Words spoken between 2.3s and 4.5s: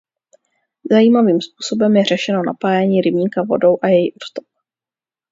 napájení rybníka vodou a její odtok.